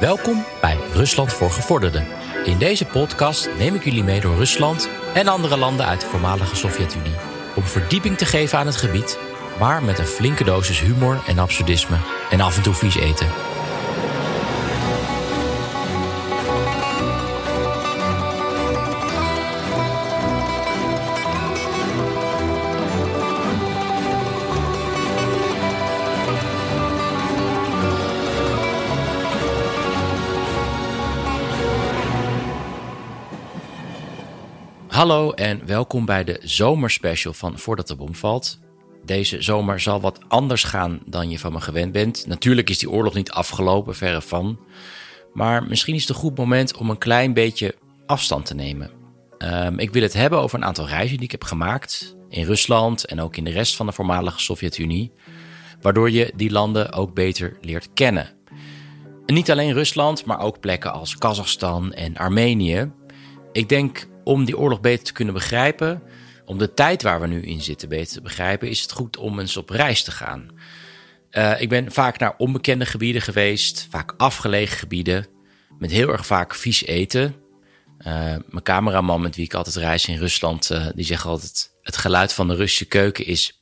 [0.00, 2.06] Welkom bij Rusland voor Gevorderden.
[2.44, 6.56] In deze podcast neem ik jullie mee door Rusland en andere landen uit de voormalige
[6.56, 7.14] Sovjet-Unie.
[7.56, 9.18] Om verdieping te geven aan het gebied,
[9.58, 11.96] maar met een flinke dosis humor en absurdisme
[12.30, 13.49] en af en toe vies eten.
[35.00, 38.58] Hallo en welkom bij de zomerspecial van Voordat de bom valt.
[39.04, 42.26] Deze zomer zal wat anders gaan dan je van me gewend bent.
[42.26, 44.60] Natuurlijk is die oorlog niet afgelopen, verre van.
[45.32, 47.74] Maar misschien is het een goed moment om een klein beetje
[48.06, 48.90] afstand te nemen.
[49.38, 53.06] Ehm, ik wil het hebben over een aantal reizen die ik heb gemaakt in Rusland
[53.06, 55.12] en ook in de rest van de voormalige Sovjet-Unie.
[55.80, 58.28] Waardoor je die landen ook beter leert kennen.
[59.26, 62.92] En niet alleen Rusland, maar ook plekken als Kazachstan en Armenië.
[63.52, 66.02] Ik denk om die oorlog beter te kunnen begrijpen,
[66.44, 69.38] om de tijd waar we nu in zitten beter te begrijpen, is het goed om
[69.38, 70.50] eens op reis te gaan.
[71.30, 75.26] Uh, ik ben vaak naar onbekende gebieden geweest, vaak afgelegen gebieden,
[75.78, 77.34] met heel erg vaak vies eten.
[77.98, 81.96] Uh, mijn cameraman met wie ik altijd reis in Rusland, uh, die zegt altijd: het
[81.96, 83.58] geluid van de Russische keuken is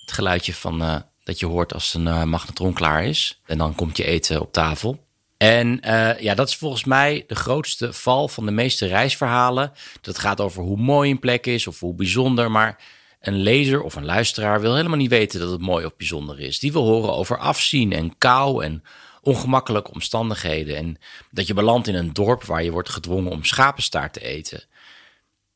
[0.00, 3.40] het geluidje van dat je hoort als een magnetron klaar is.
[3.46, 5.01] En dan komt je eten op tafel.
[5.42, 9.72] En uh, ja, dat is volgens mij de grootste val van de meeste reisverhalen.
[10.00, 12.50] Dat gaat over hoe mooi een plek is of hoe bijzonder.
[12.50, 12.82] Maar
[13.20, 16.58] een lezer of een luisteraar wil helemaal niet weten dat het mooi of bijzonder is.
[16.58, 18.82] Die wil horen over afzien en kou en
[19.20, 20.76] ongemakkelijke omstandigheden.
[20.76, 20.98] En
[21.30, 24.64] dat je belandt in een dorp waar je wordt gedwongen om schapenstaart te eten.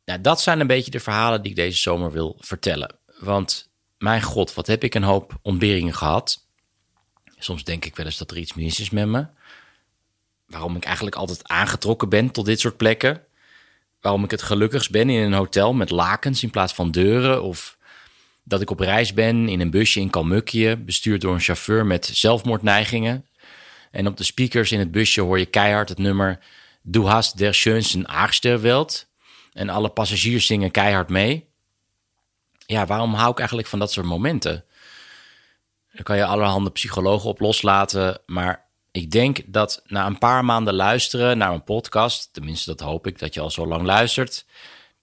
[0.05, 2.95] Nou, dat zijn een beetje de verhalen die ik deze zomer wil vertellen.
[3.19, 3.69] Want
[3.99, 6.47] mijn god, wat heb ik een hoop ontberingen gehad.
[7.39, 9.27] Soms denk ik wel eens dat er iets mis is met me
[10.56, 13.22] waarom ik eigenlijk altijd aangetrokken ben tot dit soort plekken.
[14.00, 17.43] Waarom ik het gelukkigst ben in een hotel met lakens in plaats van deuren.
[17.43, 17.77] Of
[18.43, 22.06] dat ik op reis ben in een busje in Kalmukje, bestuurd door een chauffeur met
[22.12, 23.27] zelfmoordneigingen.
[23.91, 26.39] En op de speakers in het busje hoor je keihard het nummer
[26.83, 29.06] Du hast der schönsten Welt.
[29.53, 31.49] En alle passagiers zingen keihard mee.
[32.67, 34.65] Ja, waarom hou ik eigenlijk van dat soort momenten?
[35.93, 38.66] Daar kan je allerhande psychologen op loslaten, maar
[38.97, 43.19] ik denk dat na een paar maanden luisteren naar een podcast, tenminste dat hoop ik
[43.19, 44.47] dat je al zo lang luistert,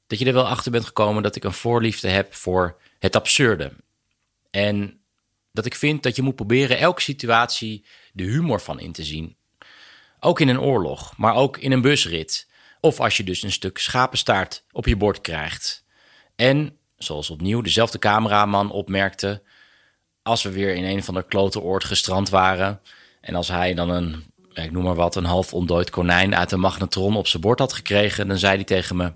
[0.07, 3.73] dat je er wel achter bent gekomen dat ik een voorliefde heb voor het absurde.
[4.49, 5.01] En
[5.51, 9.35] dat ik vind dat je moet proberen elke situatie de humor van in te zien.
[10.19, 12.49] Ook in een oorlog, maar ook in een busrit.
[12.79, 15.85] Of als je dus een stuk schapenstaart op je bord krijgt.
[16.35, 19.43] En, zoals opnieuw dezelfde cameraman opmerkte,
[20.21, 22.81] als we weer in een van de klote oord gestrand waren
[23.23, 24.23] en als hij dan een,
[24.53, 27.73] ik noem maar wat, een half ontdooid konijn uit een magnetron op zijn bord had
[27.73, 29.13] gekregen, dan zei hij tegen me: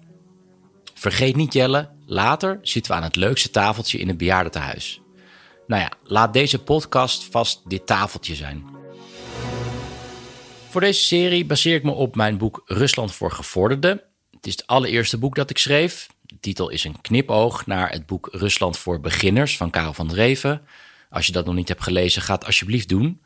[0.93, 5.01] Vergeet niet, Jelle, later zitten we aan het leukste tafeltje in het bejaardentehuis.
[5.67, 8.65] Nou ja, laat deze podcast vast dit tafeltje zijn.
[10.69, 14.01] Voor deze serie baseer ik me op mijn boek Rusland voor Gevorderden.
[14.31, 16.07] Het is het allereerste boek dat ik schreef.
[16.21, 20.61] De titel is een knipoog naar het boek Rusland voor Beginners van Karel van Dreven.
[21.09, 23.21] Als je dat nog niet hebt gelezen, ga het alsjeblieft doen.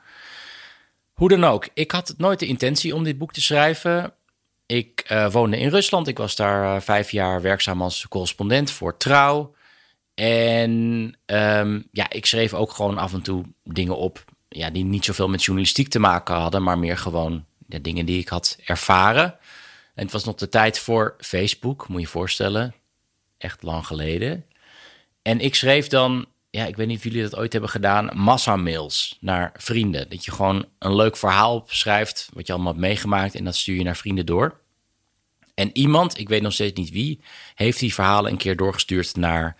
[1.21, 4.13] Hoe dan ook, ik had nooit de intentie om dit boek te schrijven.
[4.65, 6.07] Ik uh, woonde in Rusland.
[6.07, 9.55] Ik was daar uh, vijf jaar werkzaam als correspondent voor Trouw.
[10.13, 10.71] En
[11.25, 15.29] um, ja, ik schreef ook gewoon af en toe dingen op ja, die niet zoveel
[15.29, 19.35] met journalistiek te maken hadden, maar meer gewoon ja, dingen die ik had ervaren.
[19.95, 22.73] En het was nog de tijd voor Facebook, moet je je voorstellen.
[23.37, 24.45] Echt lang geleden.
[25.21, 29.17] En ik schreef dan ja, ik weet niet of jullie dat ooit hebben gedaan, mail's
[29.19, 30.09] naar vrienden.
[30.09, 33.75] Dat je gewoon een leuk verhaal schrijft, wat je allemaal hebt meegemaakt, en dat stuur
[33.75, 34.59] je naar vrienden door.
[35.53, 37.21] En iemand, ik weet nog steeds niet wie,
[37.55, 39.55] heeft die verhalen een keer doorgestuurd naar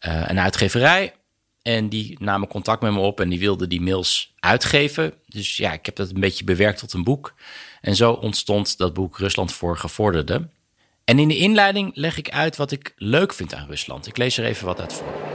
[0.00, 1.14] uh, een uitgeverij.
[1.62, 5.14] En die namen contact met me op en die wilden die mails uitgeven.
[5.26, 7.34] Dus ja, ik heb dat een beetje bewerkt tot een boek.
[7.80, 10.52] En zo ontstond dat boek Rusland voor Gevorderden.
[11.04, 14.06] En in de inleiding leg ik uit wat ik leuk vind aan Rusland.
[14.06, 15.31] Ik lees er even wat uit voor.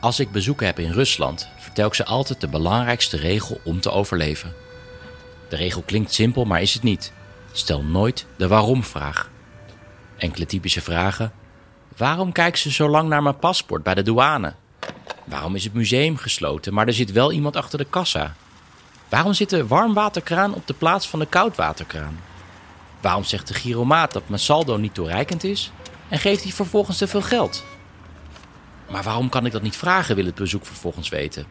[0.00, 3.90] Als ik bezoeken heb in Rusland, vertel ik ze altijd de belangrijkste regel om te
[3.90, 4.54] overleven.
[5.48, 7.12] De regel klinkt simpel, maar is het niet.
[7.52, 9.30] Stel nooit de waarom-vraag.
[10.16, 11.32] Enkele typische vragen.
[11.96, 14.54] Waarom kijken ze zo lang naar mijn paspoort bij de douane?
[15.24, 18.34] Waarom is het museum gesloten, maar er zit wel iemand achter de kassa?
[19.08, 22.20] Waarom zit de warmwaterkraan op de plaats van de koudwaterkraan?
[23.00, 25.70] Waarom zegt de giromaat dat mijn saldo niet toereikend is
[26.08, 27.64] en geeft hij vervolgens te veel geld?
[28.88, 31.46] Maar waarom kan ik dat niet vragen, wil het bezoek vervolgens weten?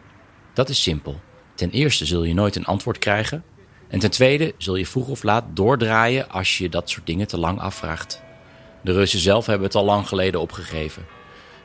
[0.52, 1.20] Dat is simpel.
[1.54, 3.44] Ten eerste zul je nooit een antwoord krijgen.
[3.88, 7.38] En ten tweede zul je vroeg of laat doordraaien als je dat soort dingen te
[7.38, 8.22] lang afvraagt.
[8.82, 11.06] De Russen zelf hebben het al lang geleden opgegeven.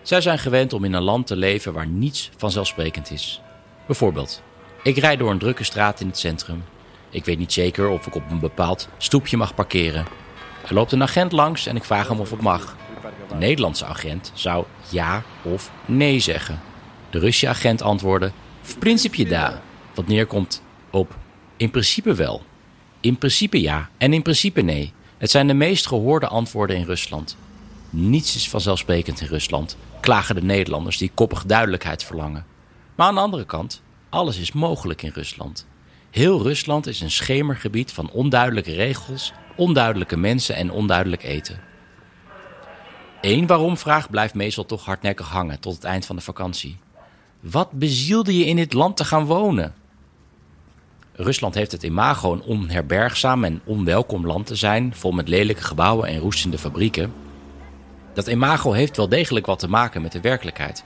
[0.01, 3.41] Zij zijn gewend om in een land te leven waar niets vanzelfsprekend is.
[3.85, 4.43] Bijvoorbeeld,
[4.83, 6.63] ik rijd door een drukke straat in het centrum.
[7.09, 10.05] Ik weet niet zeker of ik op een bepaald stoepje mag parkeren.
[10.67, 12.75] Er loopt een agent langs en ik vraag hem of het mag.
[13.27, 16.61] De Nederlandse agent zou ja of nee zeggen.
[17.09, 18.31] De Russische agent antwoordde:
[18.79, 19.61] principe da",
[19.93, 21.15] wat neerkomt op
[21.57, 22.41] in principe wel.
[22.99, 24.93] In principe ja en in principe nee.
[25.17, 27.37] Het zijn de meest gehoorde antwoorden in Rusland.
[27.89, 32.45] Niets is vanzelfsprekend in Rusland, klagen de Nederlanders die koppig duidelijkheid verlangen.
[32.95, 35.67] Maar aan de andere kant, alles is mogelijk in Rusland.
[36.09, 41.59] Heel Rusland is een schemergebied van onduidelijke regels, onduidelijke mensen en onduidelijk eten.
[43.23, 46.77] Eén waarom-vraag blijft meestal toch hardnekkig hangen tot het eind van de vakantie.
[47.39, 49.73] Wat bezielde je in dit land te gaan wonen?
[51.13, 56.07] Rusland heeft het imago een onherbergzaam en onwelkom land te zijn, vol met lelijke gebouwen
[56.07, 57.13] en roestende fabrieken.
[58.13, 60.83] Dat imago heeft wel degelijk wat te maken met de werkelijkheid.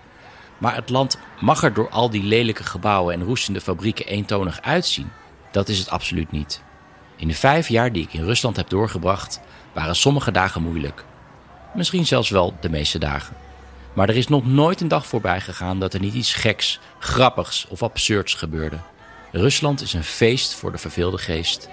[0.58, 5.10] Maar het land mag er door al die lelijke gebouwen en roestende fabrieken eentonig uitzien.
[5.52, 6.62] Dat is het absoluut niet.
[7.16, 9.40] In de vijf jaar die ik in Rusland heb doorgebracht,
[9.74, 11.06] waren sommige dagen moeilijk.
[11.78, 13.36] Misschien zelfs wel de meeste dagen.
[13.94, 17.66] Maar er is nog nooit een dag voorbij gegaan dat er niet iets geks, grappigs
[17.70, 18.78] of absurds gebeurde.
[19.32, 21.70] Rusland is een feest voor de verveelde geest.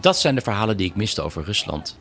[0.00, 1.98] Dat zijn de verhalen die ik miste over Rusland.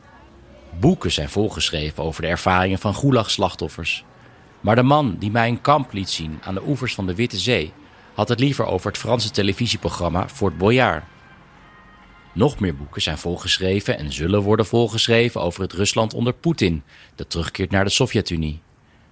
[0.79, 4.03] Boeken zijn volgeschreven over de ervaringen van Gulag-slachtoffers.
[4.59, 7.37] Maar de man die mij een kamp liet zien aan de oevers van de Witte
[7.39, 7.73] Zee
[8.13, 11.03] had het liever over het Franse televisieprogramma Fort Boyard.
[12.33, 16.83] Nog meer boeken zijn volgeschreven en zullen worden volgeschreven over het Rusland onder Poetin,
[17.15, 18.61] dat terugkeert naar de Sovjet-Unie.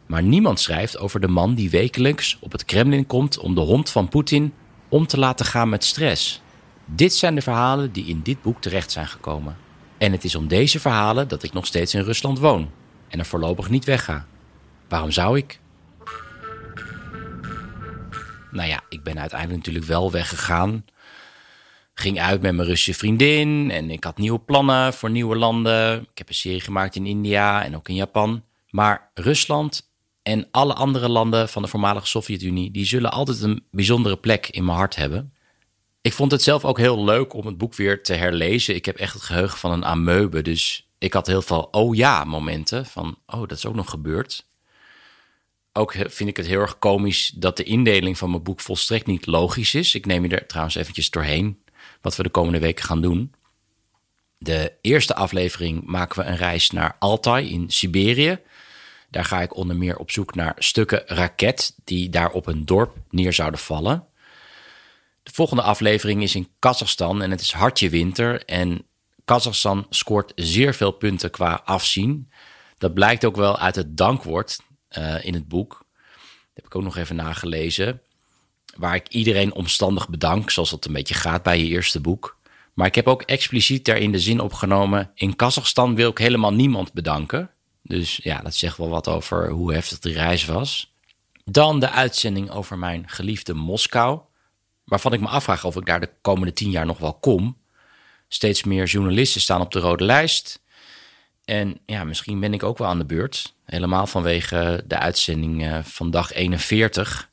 [0.05, 3.89] Maar niemand schrijft over de man die wekelijks op het Kremlin komt om de hond
[3.89, 4.53] van Poetin
[4.89, 6.41] om te laten gaan met stress.
[6.85, 9.57] Dit zijn de verhalen die in dit boek terecht zijn gekomen.
[9.97, 12.71] En het is om deze verhalen dat ik nog steeds in Rusland woon
[13.07, 14.25] en er voorlopig niet wegga.
[14.87, 15.59] Waarom zou ik?
[18.51, 20.85] Nou ja, ik ben uiteindelijk natuurlijk wel weggegaan.
[22.01, 26.01] Ging uit met mijn Russische vriendin en ik had nieuwe plannen voor nieuwe landen.
[26.01, 28.43] Ik heb een serie gemaakt in India en ook in Japan.
[28.69, 34.17] Maar Rusland en alle andere landen van de voormalige Sovjet-Unie, die zullen altijd een bijzondere
[34.17, 35.33] plek in mijn hart hebben.
[36.01, 38.75] Ik vond het zelf ook heel leuk om het boek weer te herlezen.
[38.75, 42.23] Ik heb echt het geheugen van een ameube, dus ik had heel veel oh ja
[42.23, 44.45] momenten van oh dat is ook nog gebeurd.
[45.73, 49.25] Ook vind ik het heel erg komisch dat de indeling van mijn boek volstrekt niet
[49.25, 49.95] logisch is.
[49.95, 51.60] Ik neem je er trouwens eventjes doorheen
[52.01, 53.33] wat we de komende weken gaan doen.
[54.37, 58.39] De eerste aflevering maken we een reis naar Altai in Siberië.
[59.09, 62.97] Daar ga ik onder meer op zoek naar stukken raket die daar op een dorp
[63.09, 64.05] neer zouden vallen.
[65.23, 68.45] De volgende aflevering is in Kazachstan en het is hartje winter.
[68.45, 68.85] En
[69.25, 72.31] Kazachstan scoort zeer veel punten qua afzien.
[72.77, 74.59] Dat blijkt ook wel uit het dankwoord
[74.97, 75.69] uh, in het boek.
[75.69, 78.01] Dat heb ik ook nog even nagelezen.
[78.75, 82.39] Waar ik iedereen omstandig bedank, zoals dat een beetje gaat bij je eerste boek.
[82.73, 86.93] Maar ik heb ook expliciet daarin de zin opgenomen: in Kazachstan wil ik helemaal niemand
[86.93, 87.49] bedanken.
[87.83, 90.93] Dus ja, dat zegt wel wat over hoe heftig die reis was.
[91.45, 94.19] Dan de uitzending over mijn geliefde Moskou,
[94.83, 97.57] waarvan ik me afvraag of ik daar de komende tien jaar nog wel kom.
[98.27, 100.61] Steeds meer journalisten staan op de rode lijst.
[101.45, 103.53] En ja, misschien ben ik ook wel aan de beurt.
[103.65, 107.30] Helemaal vanwege de uitzending eh, van dag 41,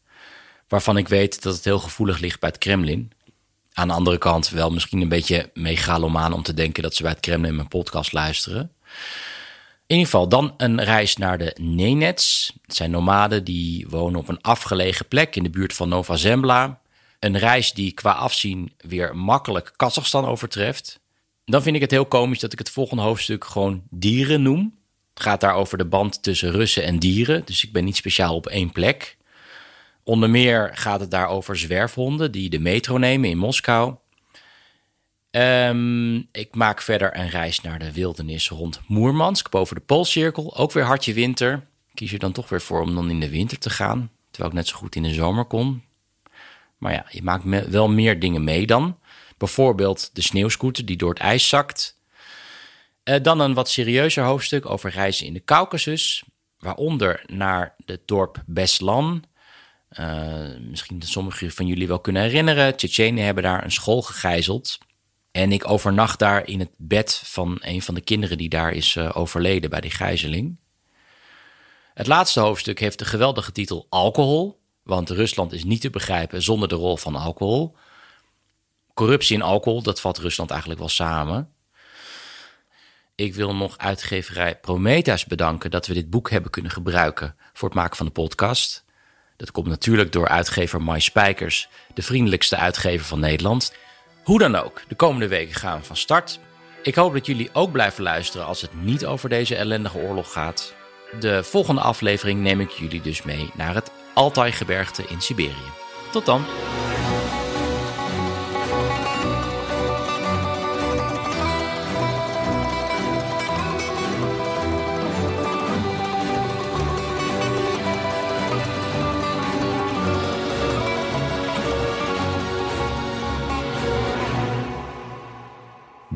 [0.68, 3.12] waarvan ik weet dat het heel gevoelig ligt bij het Kremlin.
[3.72, 7.10] Aan de andere kant wel misschien een beetje megalomaan om te denken dat ze bij
[7.10, 8.72] het Kremlin mijn podcast luisteren.
[9.86, 12.52] In ieder geval dan een reis naar de Nenets.
[12.62, 16.80] Het zijn nomaden die wonen op een afgelegen plek in de buurt van Nova Zembla.
[17.18, 21.00] Een reis die qua afzien weer makkelijk Kazachstan overtreft.
[21.44, 24.78] Dan vind ik het heel komisch dat ik het volgende hoofdstuk gewoon dieren noem.
[25.14, 28.34] Het gaat daar over de band tussen Russen en dieren, dus ik ben niet speciaal
[28.34, 29.16] op één plek.
[30.08, 33.94] Onder meer gaat het daar over zwerfhonden die de metro nemen in Moskou.
[35.30, 40.56] Ehm, ik maak verder een reis naar de wildernis rond Moermansk boven de Poolcirkel.
[40.56, 41.66] Ook weer hartje winter.
[41.94, 44.10] Kies er dan toch weer voor om dan in de winter te gaan.
[44.30, 45.82] Terwijl ik net zo goed in de zomer kon.
[46.78, 48.98] Maar ja, je maakt wel meer dingen mee dan.
[49.38, 52.00] Bijvoorbeeld de sneeuwscooter die door het ijs zakt.
[53.04, 56.24] Uh, dan een wat serieuzer hoofdstuk over reizen in de Caucasus.
[56.58, 59.24] Waaronder naar het dorp Beslan.
[59.90, 62.76] Uh, misschien dat sommigen van jullie wel kunnen herinneren.
[62.76, 64.78] Tsjetsjenen hebben daar een school gegijzeld.
[65.30, 68.94] En ik overnacht daar in het bed van een van de kinderen die daar is
[68.94, 70.56] uh, overleden bij die gijzeling.
[71.94, 74.60] Het laatste hoofdstuk heeft de geweldige titel Alcohol.
[74.82, 77.76] Want Rusland is niet te begrijpen zonder de rol van alcohol.
[78.94, 81.52] Corruptie en alcohol, dat vat Rusland eigenlijk wel samen.
[83.14, 87.78] Ik wil nog uitgeverij Prometheus bedanken dat we dit boek hebben kunnen gebruiken voor het
[87.78, 88.84] maken van de podcast.
[89.38, 93.72] Dat komt natuurlijk door uitgever Mai Spijkers, de vriendelijkste uitgever van Nederland.
[94.24, 96.40] Hoe dan ook, de komende weken gaan we van start.
[96.82, 100.74] Ik hoop dat jullie ook blijven luisteren als het niet over deze ellendige oorlog gaat.
[101.20, 105.72] De volgende aflevering neem ik jullie dus mee naar het Altai-gebergte in Siberië.
[106.12, 106.44] Tot dan!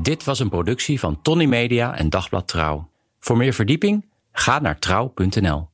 [0.02, 2.88] Dit was een productie van Tony Media en Dagblad Trouw.
[3.18, 5.68] Voor meer verdieping ga naar trouw.nl.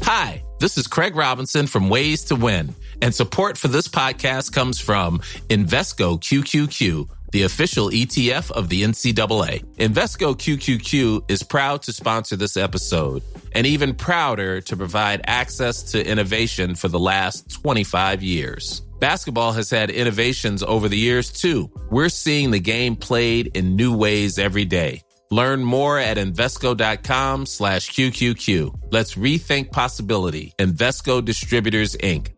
[0.00, 4.82] Hi, this is Craig Robinson from Ways to Win, and support for this podcast comes
[4.82, 7.14] from Invesco QQQ.
[7.30, 9.62] the official ETF of the NCAA.
[9.76, 13.22] Invesco QQQ is proud to sponsor this episode
[13.52, 18.85] and even prouder to provide access to innovation for the last 25 years.
[19.00, 21.70] Basketball has had innovations over the years too.
[21.90, 25.02] We're seeing the game played in new ways every day.
[25.30, 28.92] Learn more at Invesco.com slash QQQ.
[28.92, 30.52] Let's rethink possibility.
[30.58, 32.35] Invesco Distributors, Inc.